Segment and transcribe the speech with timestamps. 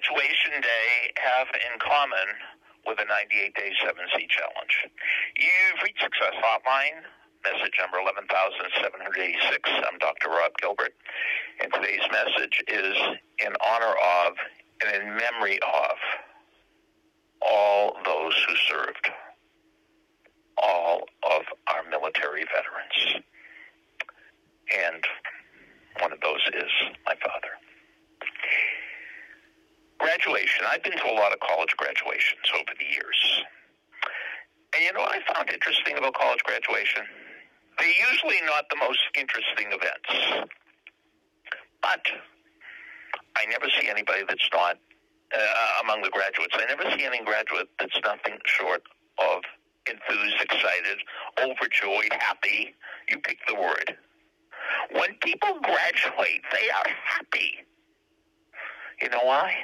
[0.00, 2.28] graduation day have in common
[2.86, 4.74] with a 98 day 7C challenge?
[5.36, 7.04] You've reached Success Hotline,
[7.44, 9.68] message number 11786.
[9.68, 10.30] I'm Dr.
[10.30, 10.94] Rob Gilbert,
[11.60, 12.96] and today's message is
[13.44, 13.92] in honor
[14.24, 14.32] of
[14.80, 15.96] and in memory of
[17.42, 19.10] all those who served,
[20.56, 23.24] all of our military veterans.
[24.72, 25.04] And
[26.00, 26.72] one of those is
[27.04, 27.59] my father.
[30.10, 30.66] Graduation.
[30.66, 33.20] I've been to a lot of college graduations over the years.
[34.74, 37.06] And you know what I found interesting about college graduation?
[37.78, 40.50] They're usually not the most interesting events.
[41.80, 42.02] But
[43.38, 44.78] I never see anybody that's not
[45.30, 46.58] uh, among the graduates.
[46.58, 48.82] I never see any graduate that's nothing short
[49.22, 49.46] of
[49.86, 50.98] enthused, excited,
[51.38, 52.74] overjoyed, happy.
[53.08, 53.94] You pick the word.
[54.90, 57.62] When people graduate, they are happy.
[59.00, 59.54] You know why?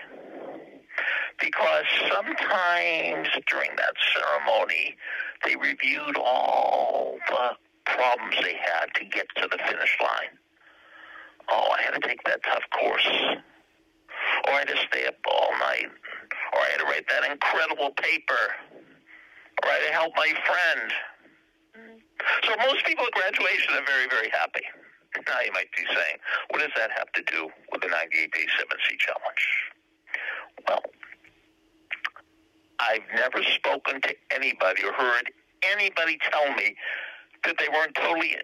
[1.41, 4.97] Because sometimes during that ceremony,
[5.45, 7.51] they reviewed all the
[7.85, 10.39] problems they had to get to the finish line.
[11.51, 13.09] Oh, I had to take that tough course.
[14.47, 15.91] Or I had to stay up all night.
[16.53, 18.55] Or I had to write that incredible paper.
[19.63, 20.93] Or I had to help my friend.
[22.45, 24.65] So most people at graduation are very, very happy.
[25.27, 26.17] Now you might be saying,
[26.51, 29.45] what does that have to do with the 98 Day 7C Challenge?
[30.69, 30.83] Well,
[32.81, 35.31] I've never spoken to anybody or heard
[35.63, 36.75] anybody tell me
[37.45, 38.37] that they weren't totally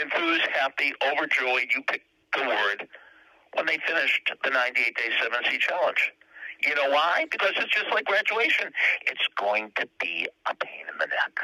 [0.00, 2.02] enthused, happy, overjoyed, you pick
[2.36, 2.88] the word,
[3.54, 6.12] when they finished the 98 Day 7C Challenge.
[6.60, 7.26] You know why?
[7.30, 8.70] Because it's just like graduation.
[9.06, 11.38] It's going to be a pain in the neck.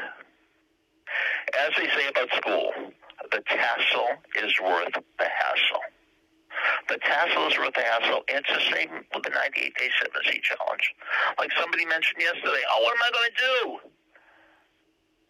[1.59, 2.71] As they say about school,
[3.31, 4.07] the tassel
[4.43, 5.81] is worth the hassle.
[6.95, 8.23] The tassel is worth the hassle.
[8.29, 10.95] It's the same with the 98 Day 7C Challenge.
[11.37, 13.91] Like somebody mentioned yesterday, oh, what am I going to do?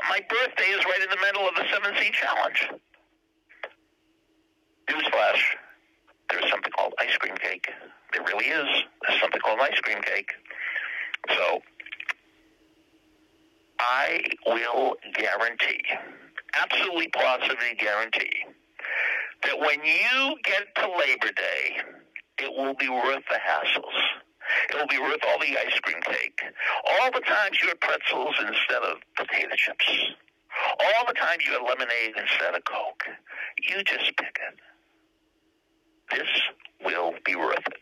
[0.07, 2.69] My birthday is right in the middle of the 7C Challenge.
[4.91, 5.41] Newsflash,
[6.29, 7.67] there's something called ice cream cake.
[8.13, 8.83] There really is.
[9.07, 10.29] There's something called ice cream cake.
[11.35, 11.61] So,
[13.79, 15.81] I will guarantee,
[16.53, 18.45] absolutely positively guarantee,
[19.45, 21.77] that when you get to Labor Day,
[22.39, 23.99] it will be worth the hassles.
[24.69, 26.41] It will be worth all the ice cream cake.
[26.99, 29.85] All the times you had pretzels instead of potato chips.
[30.79, 33.03] All the times you had lemonade instead of Coke.
[33.69, 34.59] You just pick it.
[36.11, 36.27] This
[36.83, 37.81] will be worth it.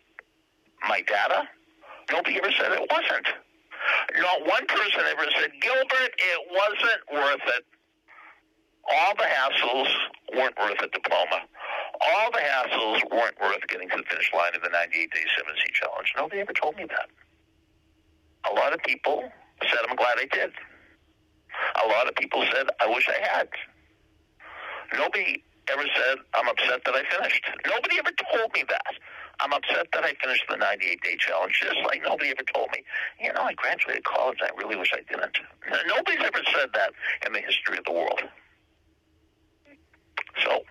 [0.87, 1.43] My data,
[2.11, 3.27] nobody ever said it wasn't.
[4.17, 7.65] Not one person ever said, Gilbert, it wasn't worth it.
[8.91, 9.89] All the hassles
[10.35, 11.41] weren't worth a diploma.
[12.11, 15.71] All the hassles weren't worth getting to the finish line of the 98 Day 7C
[15.73, 16.13] Challenge.
[16.17, 17.09] Nobody ever told me that.
[18.51, 19.23] A lot of people
[19.61, 20.51] said, I'm glad I did.
[21.83, 23.47] A lot of people said, I wish I had.
[24.93, 27.45] Nobody ever said, I'm upset that I finished.
[27.65, 28.95] Nobody ever told me that.
[29.39, 32.83] I'm upset that I finished the 98 day challenge, just like nobody ever told me,
[33.19, 34.39] you know, I graduated college.
[34.41, 35.37] I really wish I didn't.
[35.87, 36.91] Nobody's ever said that
[37.25, 38.21] in the history of the world.
[40.43, 40.63] So,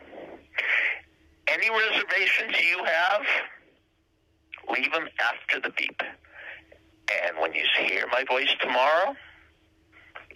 [1.53, 3.23] any reservations you have,
[4.75, 6.01] leave them after the beep.
[7.27, 9.15] And when you hear my voice tomorrow,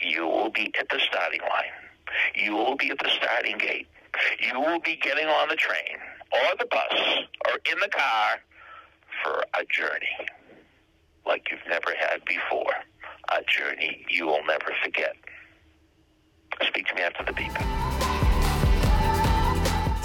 [0.01, 1.73] you will be at the starting line.
[2.35, 3.89] You will be at the starting gate.
[4.41, 5.99] You will be getting on the train
[6.33, 7.01] or the bus
[7.49, 8.37] or in the car
[9.23, 10.29] for a journey
[11.27, 12.73] like you've never had before.
[13.33, 15.17] A journey you will never forget.
[16.67, 17.86] Speak to me after the beep.